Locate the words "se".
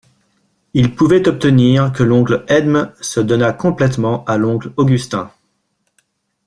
3.01-3.19